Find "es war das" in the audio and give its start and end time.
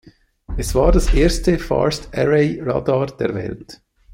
0.57-1.13